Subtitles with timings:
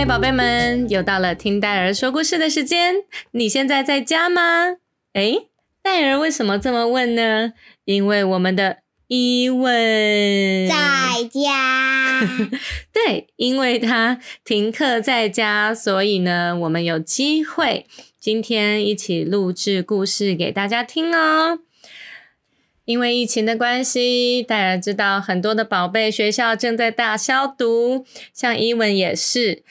[0.00, 3.04] 嗨，宝贝们，又到了听戴尔说故事的时间。
[3.32, 4.78] 你现在在家吗？
[5.12, 5.48] 诶，
[5.82, 7.52] 戴尔为什么这么问呢？
[7.84, 8.78] 因为我们的
[9.08, 12.18] 伊文在家。
[12.90, 17.84] 对，因为他停课在家，所以呢，我们有机会
[18.18, 21.58] 今天一起录制故事给大家听哦。
[22.86, 29.62] 因为疫情的关系，戴尔知道很多的宝贝学校正在大消毒，像伊文也是。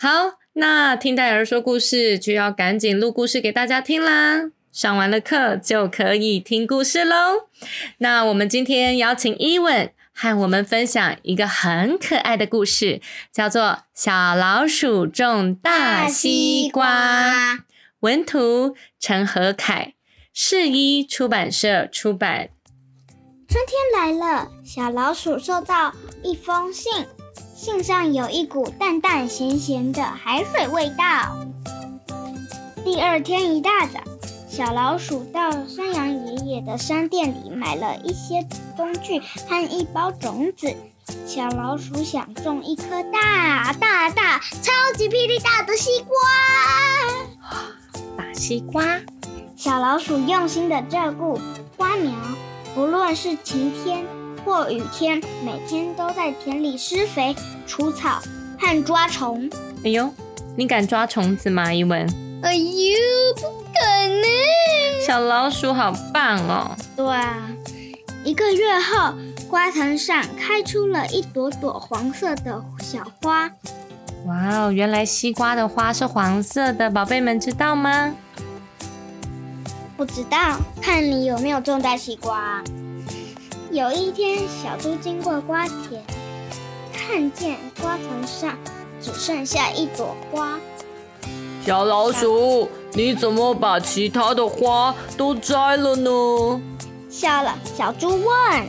[0.00, 4.52] 好，那听戴尔说故事就要赶紧录故事给大家听啦。
[4.70, 7.48] 上完了课就可以听故事喽。
[7.98, 13.00] 那我们今天邀请伊文和我们分享一个很可爱的故事，
[13.32, 17.54] 叫做《小老鼠种大西瓜》。
[17.98, 19.94] 文图陈和凯，
[20.32, 22.50] 世一出版社出版。
[23.48, 27.04] 春天来了，小老鼠收到一封信，
[27.60, 31.36] 信上有一股淡淡咸咸的海水味道。
[32.84, 33.98] 第二天一大早，
[34.48, 40.72] 小老鼠到山羊爷爷的商店里买了一些工具和一包种子。
[41.26, 46.16] 小老鼠想种一颗大大大、超级霹雳大的西瓜。
[48.16, 49.00] 大西瓜，
[49.56, 51.40] 小老鼠用心的照顾
[51.76, 52.12] 花苗。
[52.76, 54.06] 不论是晴天
[54.44, 57.34] 或雨天，每天都在田里施肥、
[57.66, 58.20] 除草
[58.58, 59.48] 和抓虫。
[59.84, 60.12] 哎呦，
[60.56, 62.06] 你敢抓虫子吗，一文？
[62.42, 62.96] 哎呦，
[63.36, 64.26] 不敢呢！
[65.06, 66.76] 小老鼠好棒哦。
[66.96, 67.50] 对啊，
[68.24, 69.14] 一个月后，
[69.48, 73.50] 瓜藤上开出了一朵朵黄色的小花。
[74.26, 78.14] 哇哦，原来西瓜的花是黄色的，宝贝们知道吗？
[79.96, 82.62] 不知道，看你有没有种大西瓜。
[83.78, 86.02] 有一天，小猪经过瓜田，
[86.92, 88.58] 看见瓜藤上
[89.00, 90.58] 只剩下一朵花。
[91.64, 96.10] 小老鼠，你怎么把其他的花都摘了呢？
[97.08, 98.66] 笑了，小猪问。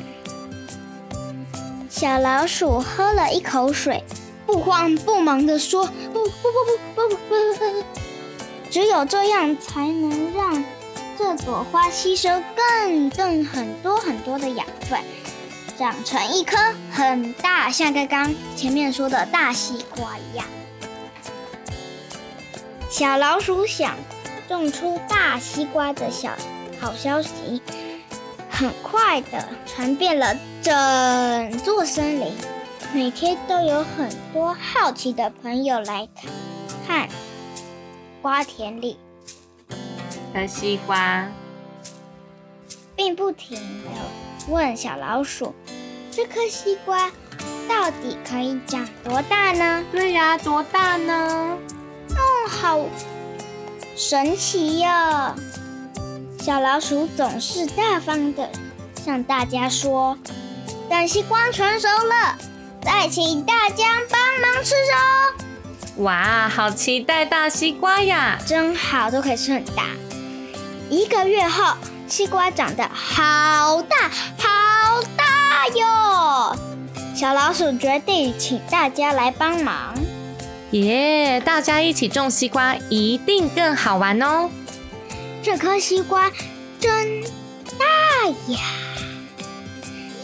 [1.89, 4.03] 小老鼠喝了一口水，
[4.45, 7.83] 不慌不忙地说：“不不不不不不不，
[8.69, 10.63] 只有这样才能让。”
[11.19, 14.97] 这朵花吸收更更很多很多的养分，
[15.77, 16.55] 长成一颗
[16.93, 20.45] 很大，像刚刚前面说的大西瓜一样。
[22.89, 23.97] 小老鼠想
[24.47, 26.31] 种出大西瓜的小
[26.79, 27.61] 好消息，
[28.49, 32.31] 很快的传遍了整座森林，
[32.93, 36.07] 每天都有很多好奇的朋友来
[36.87, 37.09] 看
[38.21, 38.97] 瓜田里。
[40.33, 41.27] 的西瓜，
[42.95, 43.89] 并不停的
[44.47, 45.53] 问小老鼠
[46.11, 47.11] ：“这颗西瓜
[47.67, 51.57] 到底可以长多大呢？”“对呀，多大呢
[52.11, 52.79] ？”“哦，好
[53.95, 55.35] 神奇哟！”
[56.39, 58.49] 小老鼠总是大方的
[59.03, 60.17] 向大家说
[60.89, 62.37] ：“等西瓜成熟了，
[62.81, 65.45] 再请大家帮忙吃哦。”
[66.03, 68.39] 哇，好期待大西瓜呀！
[68.45, 69.83] 真好，都可以吃很大。
[70.89, 71.75] 一个月后，
[72.07, 76.57] 西瓜长得好大好大哟！
[77.15, 79.93] 小老鼠决定请大家来帮忙。
[80.71, 81.39] 耶！
[81.41, 84.49] 大家一起种西瓜，一定更好玩哦。
[85.43, 86.31] 这颗西瓜
[86.79, 87.21] 真
[87.77, 88.59] 大呀！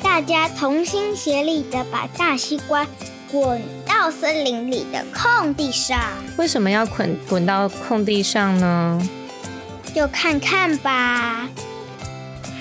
[0.01, 2.87] 大家同心协力的把大西瓜
[3.31, 5.99] 滚到森林里的空地上。
[6.37, 9.09] 为什么要滚滚到空地上呢？
[9.95, 11.47] 就看看吧，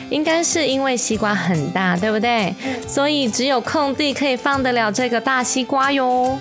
[0.08, 2.54] 应该是因为西瓜很大，对不对？
[2.86, 6.38] 所以只有空地可以放得了这个大西瓜哟。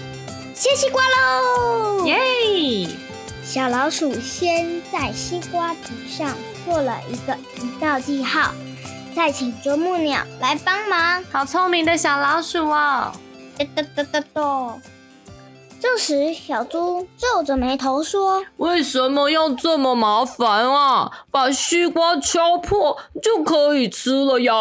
[0.53, 2.05] 切西瓜喽！
[2.05, 2.87] 耶！
[3.43, 6.31] 小老鼠先在西瓜皮上
[6.63, 8.53] 做了一个一道记号，
[9.15, 11.23] 再请啄木鸟来帮忙。
[11.31, 13.11] 好聪明的小老鼠哦！
[13.57, 14.41] 哒哒哒哒哒。
[15.83, 21.25] 这时，小猪皱着眉头说：“为什么要这么麻烦啊？
[21.29, 24.53] 把西瓜敲破就可以吃了呀！”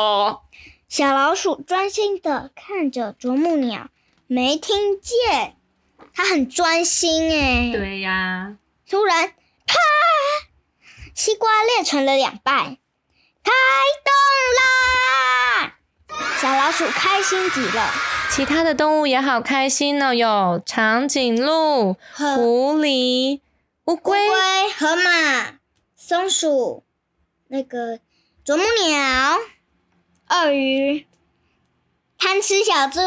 [0.90, 3.86] 小老鼠专心的看着啄木鸟，
[4.26, 5.54] 没听见。
[6.12, 7.70] 它很专心哎。
[7.72, 8.56] 对呀。
[8.90, 9.28] 突然，
[9.64, 9.76] 啪！
[11.14, 12.78] 西瓜裂成了两半，
[13.44, 13.52] 开
[14.02, 14.12] 动
[14.58, 15.76] 啦！
[16.42, 17.88] 小老鼠开心极了。
[18.28, 23.38] 其他的动物也好开心呢，有长颈鹿、狐狸、
[23.84, 24.18] 乌龟、
[24.76, 25.58] 河马、
[25.94, 26.82] 松鼠、
[27.46, 28.00] 那个
[28.44, 29.38] 啄木鸟、
[30.30, 31.06] 鳄鱼、
[32.18, 32.98] 贪吃小猪、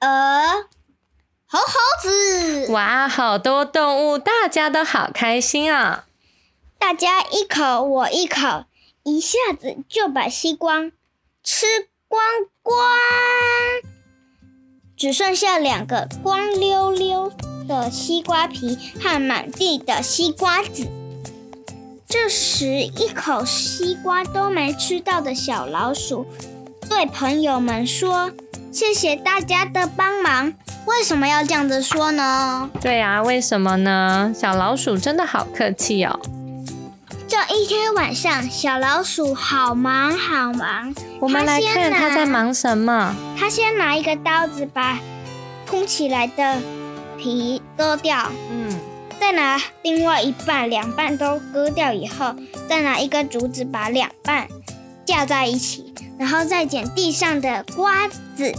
[0.00, 0.68] 鹅、
[1.44, 1.66] 猴猴
[2.00, 2.72] 子。
[2.72, 6.06] 哇，好多动物，大家都好开心啊！
[6.78, 8.64] 大家一口我一口，
[9.02, 10.90] 一下子就把西瓜
[11.44, 11.66] 吃。
[12.06, 12.22] 光
[12.62, 12.76] 光，
[14.96, 17.32] 只剩下两个光溜溜
[17.66, 20.86] 的西瓜皮和满地的西瓜籽。
[22.06, 26.24] 这时，一口西瓜都没吃到的小老鼠
[26.88, 28.30] 对朋友们说
[28.70, 30.54] ：“谢谢大家的帮忙。”
[30.86, 32.70] 为什么要这样子说呢？
[32.80, 34.32] 对呀，为什么呢？
[34.32, 36.20] 小老鼠真的好客气哦。
[37.34, 40.94] 这一天晚上，小老鼠好忙好忙。
[41.18, 43.12] 我们来看它在忙什么。
[43.36, 45.00] 它先拿一个刀子把
[45.66, 46.62] 凸起来的
[47.18, 48.78] 皮割掉，嗯，
[49.18, 52.36] 再拿另外一半，两半都割掉以后，
[52.68, 54.46] 再拿一根竹子把两半
[55.04, 58.54] 架在一起，然后再捡地上的瓜子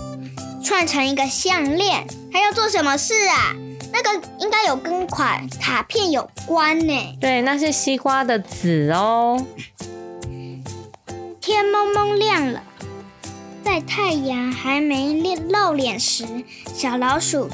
[0.61, 2.05] 串成一个项链。
[2.29, 3.55] 它要做什么事啊？
[3.91, 6.93] 那个应该有跟款卡片有关呢。
[7.19, 9.43] 对，那是西瓜的籽哦。
[11.39, 12.63] 天蒙蒙亮了，
[13.63, 15.13] 在太阳还没
[15.49, 16.25] 露脸时，
[16.73, 17.47] 小老鼠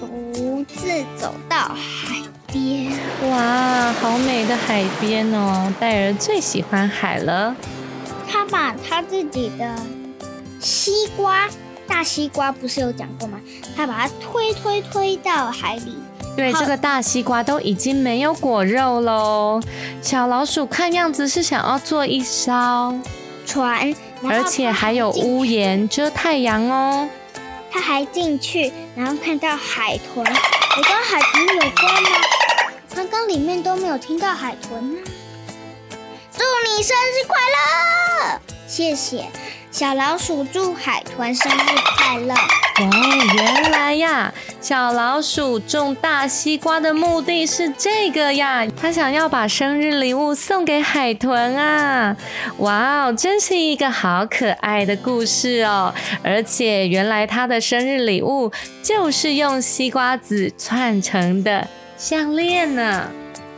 [0.00, 2.92] 独自走到海边。
[3.28, 5.72] 哇，好美的海边哦！
[5.80, 7.54] 戴尔最喜欢海了。
[8.28, 9.76] 他把他自己的
[10.60, 11.48] 西瓜。
[12.02, 13.38] 大西瓜不是有讲过吗？
[13.76, 15.94] 他把它推推推到海里。
[16.36, 19.60] 对，这个大西瓜都已经没有果肉喽。
[20.02, 22.98] 小老鼠看样子是想要做一艘
[23.46, 23.94] 船，
[24.24, 27.08] 而且还有屋檐遮太阳哦。
[27.70, 30.26] 他还进去，然后看到海豚。
[30.26, 32.10] 我跟海豚有关吗？
[32.96, 35.00] 刚刚里面都没有听到海豚呢。
[36.36, 37.38] 祝你生日快
[38.26, 38.40] 乐！
[38.66, 39.26] 谢谢。
[39.72, 41.56] 小老鼠祝海豚生日
[41.96, 42.34] 快乐！
[42.34, 44.30] 哦，原来呀，
[44.60, 52.14] 小老鼠种大西瓜的目的是这个呀，他想要把生日礼物送给海豚啊！
[52.58, 55.94] 哇哦，真是一个好可爱的故事哦！
[56.22, 58.52] 而且原来他的生日礼物
[58.82, 61.66] 就是用西瓜籽串成的
[61.96, 63.08] 项链呢。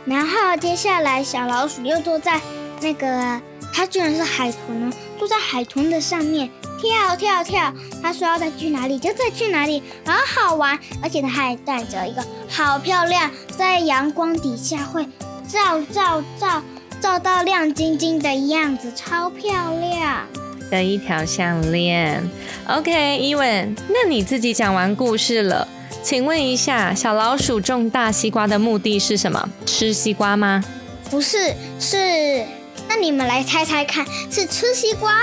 [0.05, 2.39] 然后接下来，小老鼠又坐在
[2.79, 3.41] 那个。
[3.73, 7.73] 它居然是海豚呢，坐在海豚的上面跳跳跳。
[8.01, 10.77] 他说要再去哪里就再去哪里，好好玩。
[11.01, 15.05] 而且他还带着一个好漂亮，在阳光底下会
[15.47, 16.61] 照照照
[17.01, 20.27] 照到亮晶晶的样子，超漂亮
[20.69, 22.23] 的一条项链。
[22.67, 25.67] OK，伊文，那你自己讲完故事了，
[26.01, 29.49] 请问一下，小老鼠种大西瓜的目的是什么？
[29.65, 30.63] 吃西瓜吗？
[31.09, 32.45] 不是，是。
[32.87, 35.13] 那你们来猜猜看，是吃西瓜，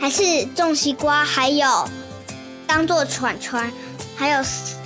[0.00, 1.88] 还是种西瓜，还有
[2.66, 3.72] 当做船船，
[4.16, 4.44] 还有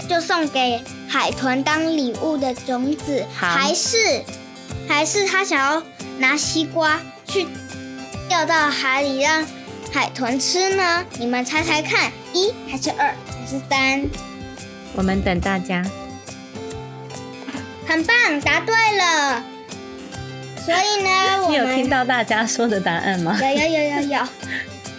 [0.09, 4.23] 就送给海豚当礼物的种子，还是
[4.89, 5.83] 还是他想要
[6.19, 7.47] 拿西瓜去
[8.29, 9.45] 掉到海里让
[9.93, 11.05] 海豚吃呢？
[11.19, 14.09] 你们猜猜看，一还是二还是三？
[14.95, 15.85] 我们等大家。
[17.87, 19.45] 很棒，答对了。
[20.67, 23.39] 所以呢，你有听到大家说的答案吗？
[23.41, 24.29] 有有有有有。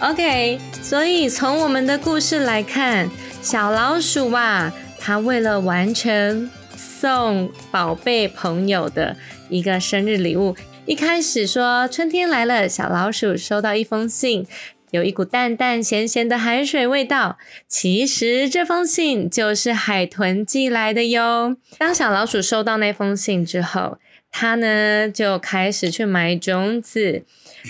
[0.00, 3.10] OK，所以从我们的故事来看，
[3.42, 9.14] 小老鼠啊，它为了完成送宝贝朋友的
[9.50, 10.56] 一个生日礼物，
[10.86, 14.46] 一开始说春天来了，小老鼠收到一封信，
[14.90, 17.36] 有一股淡淡咸咸的海水味道。
[17.68, 21.58] 其实这封信就是海豚寄来的哟。
[21.76, 23.98] 当小老鼠收到那封信之后，
[24.30, 27.24] 他呢就开始去买种子，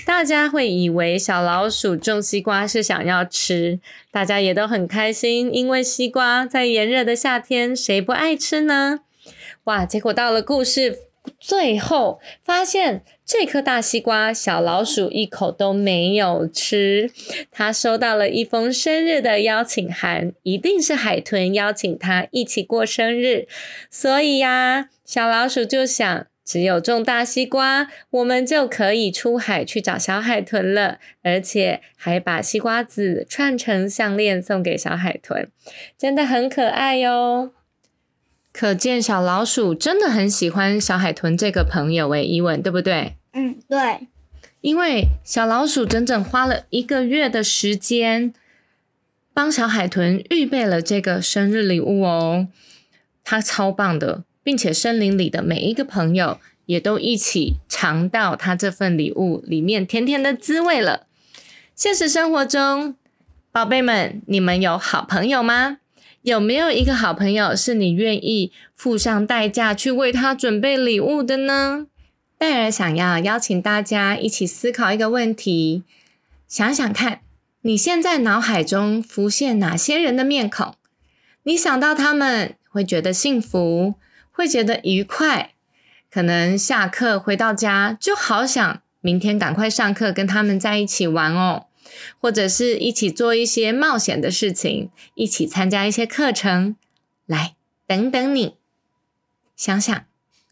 [0.04, 9.00] 大家会以为小老鼠种西瓜是想要吃，大家也都很开心，因为西瓜在炎热的夏天谁不爱吃呢？
[9.64, 9.86] 哇！
[9.86, 10.98] 结果到了故事
[11.38, 17.10] 最后，发现这颗大西瓜小老鼠一口都没有吃，
[17.50, 23.46] 他收到了一封生日的邀请函，一定是海豚邀请他一起过生日，
[23.90, 26.26] 所以呀，小老鼠就想。
[26.48, 35.50] 只有种大西瓜，我们就可以出海去找小海豚了，而且还把西瓜籽串成项链送给小海豚，
[35.98, 37.50] 真的很可爱哟。
[38.50, 43.16] 可见小老鼠真的很喜欢小海豚这个朋友诶，伊文对不对？
[43.34, 44.08] 嗯，对。
[44.62, 48.32] 因为小老鼠整整花了一个月的时间，
[49.34, 52.48] 帮小海豚预备了这个生日礼物哦，
[53.22, 61.06] 它超棒的，并且森林里的每一个朋友也都一起尝到它这份礼物里面甜甜的滋味了。
[61.74, 62.94] 现实生活中，
[63.52, 65.80] 宝贝们，你们有好朋友吗？
[66.22, 71.86] 有没有一个好朋友是你愿意付上代价去为他准备礼物的呢？
[72.38, 75.82] 戴尔想要邀请大家一起思考一个问题，
[76.48, 77.20] 想想看，
[77.60, 80.72] 你现在脑海中浮现哪些人的面孔？
[81.42, 83.96] 你想到他们会觉得幸福，
[84.38, 85.50] 会觉得愉快，
[86.08, 91.66] 可能下课回到家就好想明天赶快上课跟他们在一起玩哦，
[92.20, 96.76] 或者是一起做一些冒险的事情，一起参加一些课程，
[97.26, 98.54] 来等等你，
[99.56, 100.04] 想想。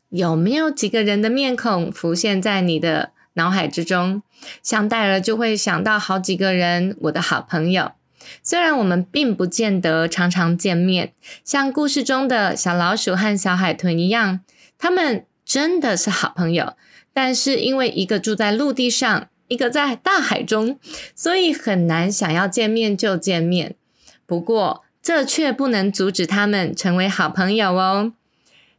[0.08, 4.24] 有没有几个人的面孔浮现在你的脑海之中？
[4.64, 7.92] 像戴尔就会想到好几个人，我的好朋友。
[8.42, 11.12] 虽然我们并不见得常常见面，
[11.44, 14.40] 像故事中的小老鼠和小海豚一样，
[14.78, 16.74] 他们真的是好朋友。
[17.12, 20.78] 但是因为一个住在陆地上，一个在大海中，
[21.14, 23.74] 所以很难想要见面就见面。
[24.26, 28.12] 不过这却不能阻止他们成为好朋友哦。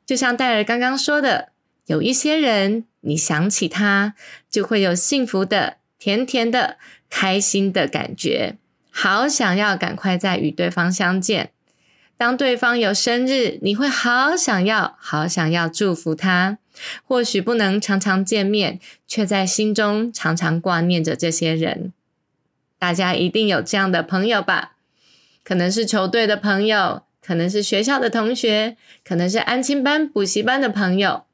[0.06, 1.50] 就像戴尔刚刚说的，
[1.88, 4.14] 有一些人，你想起他，
[4.50, 6.78] 就会有幸福的、甜甜的、
[7.10, 8.58] 开心的感觉，
[9.00, 11.52] 好想要赶快再与对方相见。
[12.18, 16.58] 当对方有生日，你会好想要、好想要祝福他。
[17.04, 21.94] 或许不能常常见面，却在心中常常挂念着这些人。
[22.80, 24.72] 大家一定有这样的朋友吧？
[25.44, 27.04] 可能是球队的朋友。
[27.22, 31.26] 可能是学校的同学，可能是安亲班、补习班的朋友。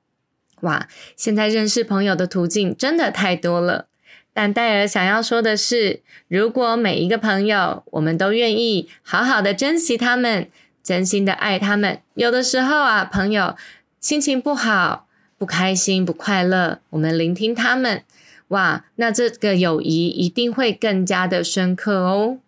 [0.61, 3.87] 哇，现在认识朋友的途径真的太多了。
[4.33, 10.49] 但戴尔想要说的是，如果每一个朋友，我们都愿意好好的珍惜他们，
[10.83, 13.55] 真心的爱他们，有的时候啊，朋友
[13.99, 18.03] 心情不好、不开心、不快乐，我们聆听他们，
[18.49, 22.39] 哇，那这个友谊一定会更加的深刻哦。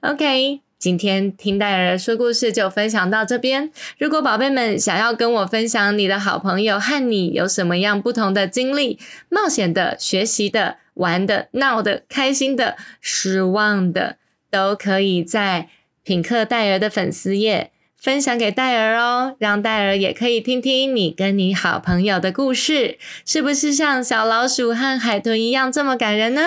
[0.00, 0.60] OK。
[0.76, 3.70] 今天听戴尔说故事就分享到这边。
[3.96, 8.98] 如果宝贝们想要跟我分享你的好朋友和你有什么样不同的经历，
[9.30, 14.16] 冒险的、学习的、玩的、闹的、开心的、失望的，
[14.50, 15.68] 都可以在
[16.02, 26.42] 品客戴尔的粉丝页分享给戴尔哦，让戴尔也可以听听你跟你好朋友的故事，是不是像小老鼠和海豚一样这么感人呢？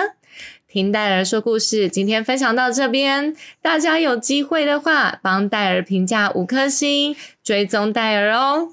[0.68, 3.34] 听戴尔说故事，今天分享到这边。
[3.62, 8.68] 大家有机会的话，帮戴尔评价五颗星，追踪戴尔哦。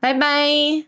[0.00, 0.87] 拜拜。